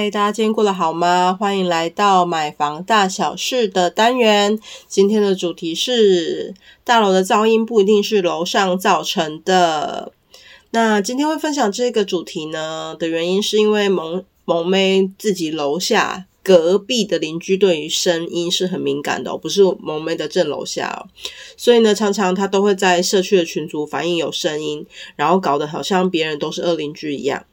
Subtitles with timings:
[0.00, 1.36] 嗨，大家今天过得好吗？
[1.38, 4.58] 欢迎来到买房大小事的单元。
[4.88, 6.54] 今天的主题是
[6.84, 10.10] 大楼的噪音不一定是楼上造成的。
[10.70, 21.12] 那今天会分享这个主题呢的原因，是因为萌萌妹自己楼下隔壁的邻居对于声音是很敏感的哦，不是萌妹的正楼下哦，
[21.58, 27.44] 所以呢，常常他都会在社区的群组反映有声音，然后搞得好像别人都是恶邻居一样。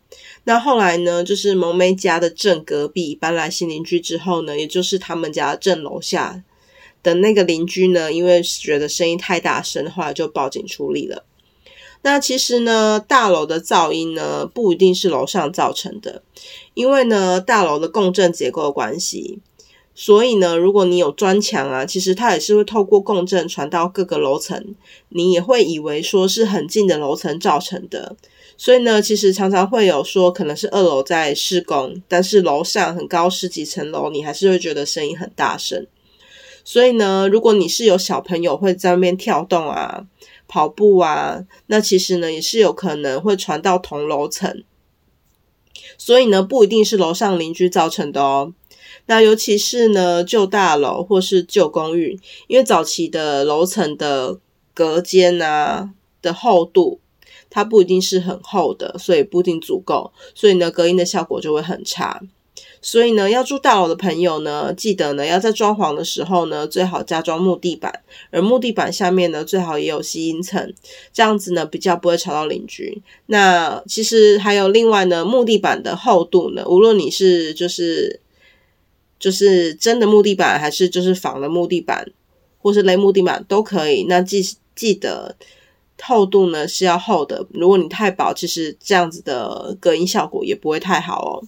[0.46, 6.44] 那后来呢，就是萌妹家的正隔壁搬来新邻居之后呢，也就是他们家正楼下
[7.04, 11.26] 的那个邻居呢，因为觉得声音太大声，后来就报警处理了。
[12.04, 16.22] 那其实呢，大楼的噪音呢，不一定是楼上造成的，
[16.76, 19.40] 因为呢，大楼的共振结构的关系，
[20.00, 24.76] 所以呢，如果你有砖墙啊，其实它也是会透过共振传到各个楼层，
[25.10, 28.16] 你也会以为说是很近的楼层造成的。
[28.58, 35.88] 所以呢，其实常常会有说，可能是二楼在施工，但是楼上很高十几层楼，你还是会觉得声音很大声。
[36.64, 40.06] 所以呢，如果你是有小朋友会在外面跳动啊、
[40.48, 44.64] 跑步啊，那其实呢也是有可能会传到同楼层。
[45.98, 48.54] 所以呢，不一定是楼上邻居造成的哦。
[49.08, 54.38] 那尤其是呢，旧大楼或是旧公寓，因为早期的楼层的
[54.74, 55.90] 隔间啊
[56.22, 57.00] 的厚度。
[57.50, 62.22] 它不一定是很厚的，所以不一定足够，所以呢，隔音的效果就会很差。
[62.82, 68.02] 所以呢，要住大楼的朋友呢，记得呢，要在装潢的时候呢，最好加装木地板，
[68.32, 70.74] 而木地板下面呢，最好也有吸音层，
[71.14, 73.02] 这样子呢，比较不会吵到邻居。
[73.28, 78.20] 那其实还有另外呢，木地板的厚度呢，无论你是就是
[79.20, 82.12] 就是真的木地板，还是就是仿的木地板，
[82.60, 84.06] 或是类木地板都可以。
[84.10, 84.42] 那记
[84.76, 85.36] 记得。
[86.00, 91.42] 厚度呢是要厚的，如果你太薄，其实这样子的隔音效果也不会太好哦。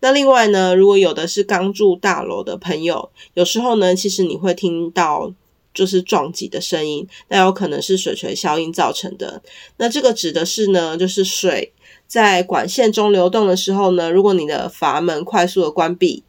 [0.00, 5.30] 那另外呢，如果有的是刚住大楼的朋友，有时候呢，其实你会听到
[5.74, 9.42] 就是撞击的声音，那有可能是水锤效应造成的。
[9.76, 11.74] 那这个指的是呢，就是水
[12.06, 16.22] 在管线中流动的时候呢，如果你的阀门快速的关闭，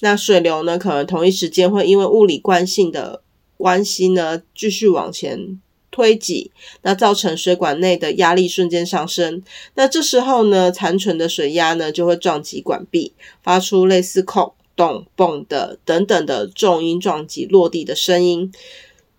[0.00, 3.22] 那水流呢可能同一时间会因为物理惯性的
[3.56, 5.60] 关系呢，继续往前。
[5.88, 6.50] 推挤，
[6.82, 9.42] 那造成水管内的压力瞬间上升，
[9.76, 18.52] 那这时候呢，残存的水压呢就会撞击管壁，发出类似“空洞嘣”的等等的重音撞击落地的声音。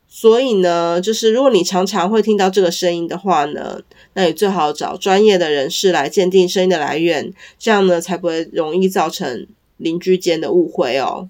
[0.07, 3.81] 所以呢，就是如果你常常会听到这个声音的话呢，
[4.13, 11.29] 那你最好找专业的人士来鉴定声音的来源，这样呢才不会容易造成邻居间的误会哦。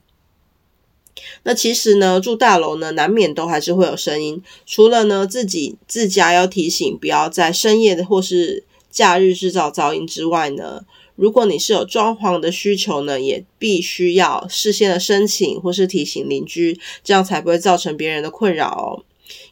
[1.43, 4.43] 那其实呢，住大楼呢，难免都还是会有声音。
[4.67, 10.85] 除了呢，自己自家要提醒不要在深夜的或是假日制造噪音之外呢，
[11.15, 19.01] 如果你是有装潢的需求呢，也必须要事先的申请或是提醒邻居，这样才不会造成别人的困扰哦。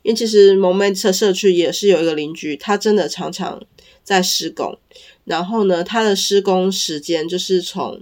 [0.04, 3.60] 因为其实萌咩的社区也是有一个邻居，他真的常常
[4.04, 4.78] 在施工，
[5.24, 8.02] 然后呢，他的施工时间就是从。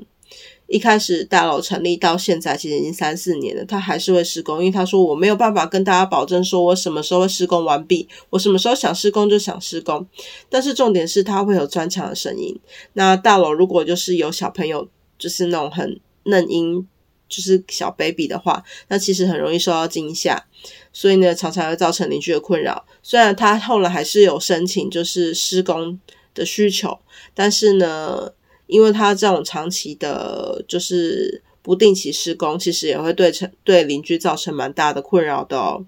[0.67, 4.59] 一开始大楼成立到现在，其实已经三四年了，他还是会施工。
[4.59, 10.07] 因为他说我没有办法跟大家保证说我什么时候会施工完毕，我什么时候想施工就想施工。
[10.49, 12.57] 但是重点是他会有砖墙的声音。
[12.93, 14.87] 那大楼如果就是有小朋友，
[15.19, 16.87] 就是那种很嫩婴，
[17.29, 20.43] 就是小 baby 的话，那其实很容易受到惊吓，
[20.91, 22.85] 所以呢，常常会造成邻居的困扰。
[23.03, 25.99] 虽然他后来还是有申请就是施工
[26.33, 26.97] 的需求，
[27.35, 28.31] 但是呢。
[28.67, 35.85] 因为它这种长期的，就是不定期施工，其实也会对成对邻居造成蛮大的困扰的哦。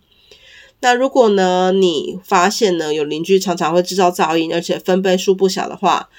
[0.82, 6.10] 那如果呢，你发现呢有邻居常常会制造噪音，而且分贝数不小的话，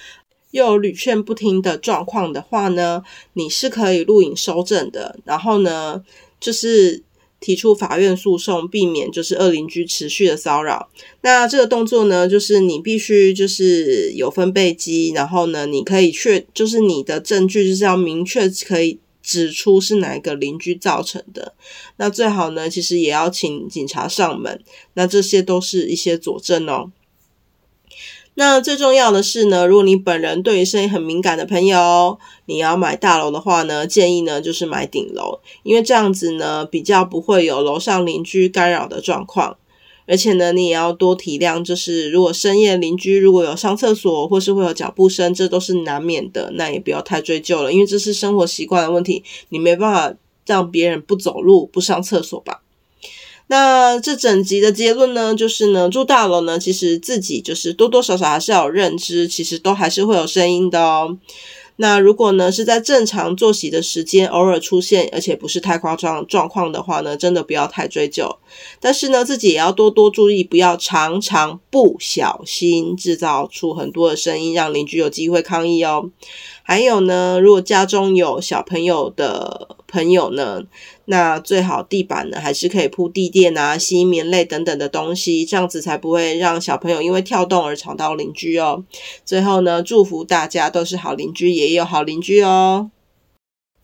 [0.50, 3.02] 又有屡劝不听的状况的话呢，
[3.34, 5.18] 你是可以录影收证的。
[5.24, 6.04] 然后呢，
[6.40, 7.02] 就是。
[7.40, 10.88] 提出法院诉讼，避免就是恶邻居持续的骚扰。
[11.22, 21.54] 那这个动作呢，就是你必须就是有分贝机，然后呢，你可以确就是你的证据就是要明确可以指出是哪一个邻居造成的。
[21.96, 24.60] 那最好呢，其实也要请警察上门。
[24.94, 26.90] 那这些都是一些佐证哦。
[28.38, 39.56] 那最重要的是呢，如果你本人对于声音很敏感的朋友，你要买大楼的话呢，建议呢就是买顶楼，因为这样子呢比较不会有楼上邻居干扰的状况，
[40.06, 52.60] 而且呢你也要多体谅，就是如果深夜邻居如果有上厕所或是会有脚步声，这都是难免的，那也不要太追究了，因为这是生活习惯的问题，你没办法让别人不走路不上厕所吧。
[53.48, 61.16] 那这整集的结论呢，就是呢，住大楼呢，其实自己就是多多少少还是要有认知，其实都还是会有声音的哦。
[61.78, 68.38] 那如果呢是在正常作息的时间偶尔出现，而且不是太夸张状况的话呢，真的不要太追究。
[68.80, 76.10] 但是呢，自己也要多多注意，不要常常不小心制造出很多的声音，让邻居有机会抗议哦。
[76.62, 80.62] 还有呢，如果家中有小朋友的朋友呢，
[81.06, 88.84] 那最好地板呢还是可以铺地垫啊、吸音棉类等等的东西，这样子才不会让小朋友因为跳动而吵到邻居哦。
[89.24, 92.90] 最后呢，祝福大家都是好邻居，也有好邻居哦。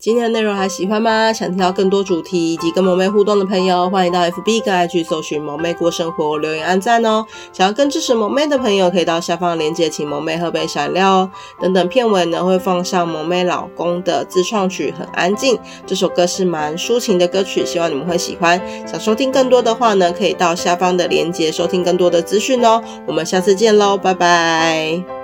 [0.03, 1.31] 今天的内容还喜欢吗？
[1.31, 7.25] 想听到更多主题以及跟萌妹互动的朋友，欢迎到 FB 跟 IG 搜寻萌妹过生活，留言按赞哦。
[7.53, 11.31] 想要更支持萌妹的朋友，可以到下方链接请萌妹喝杯小饮料哦。
[11.61, 15.55] 等等片尾呢会放上萌妹老公的自创曲《很安静》，
[15.87, 18.61] 这首歌是蛮抒情的歌曲，希望你们会喜欢。
[18.85, 22.83] 想收听更多的话呢，可以到下方的链接收听更多的资讯哦。
[23.07, 25.22] 我们下次见喽，拜拜。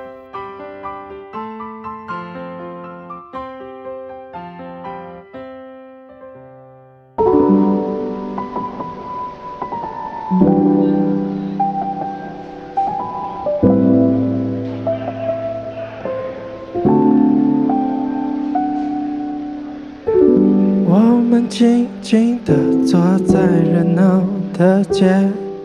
[21.49, 22.53] 静静地
[22.85, 24.23] 坐在热闹
[24.55, 25.09] 的街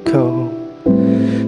[0.02, 0.48] 口，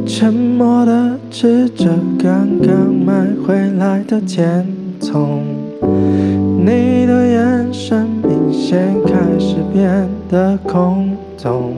[0.07, 1.89] 沉默地吃着
[2.19, 4.67] 刚刚买回来的甜
[5.01, 5.43] 筒。
[5.81, 11.73] 你的眼神明显开始变得空洞，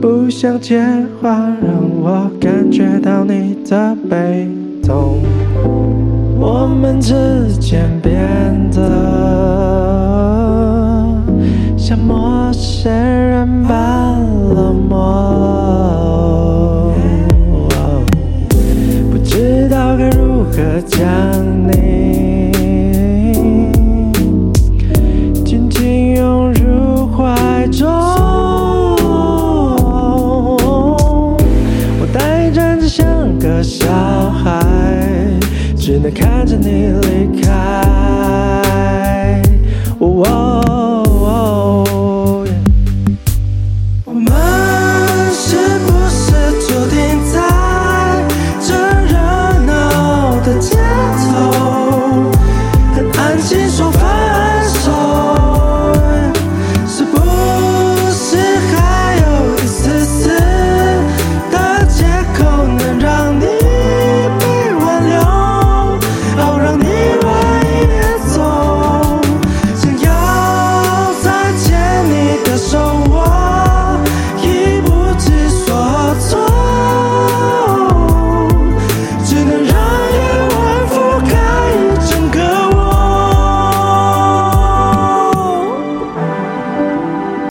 [0.00, 0.82] 不想接
[1.22, 1.30] 话，
[1.62, 4.48] 让我感觉到你的悲
[4.82, 5.20] 痛。
[6.40, 7.14] 我们之
[7.60, 8.12] 间变
[8.72, 9.59] 得。
[11.90, 14.22] 像陌生人般
[14.54, 16.94] 冷漠，
[19.10, 21.04] 不知道该如何将
[21.66, 22.52] 你
[25.44, 27.90] 紧紧拥入怀中。
[31.98, 33.04] 我呆站着像
[33.40, 33.90] 个小
[34.30, 34.64] 孩，
[35.76, 38.19] 只能看着你离开。